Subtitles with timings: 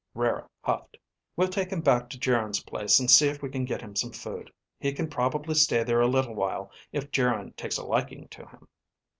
[0.15, 0.97] Rara huffed.
[1.35, 4.09] "We'll take him back to Geryn's place and see if we can get him some
[4.11, 4.51] food.
[4.79, 8.67] He can probably stay there a little while if Geryn takes a liking to him."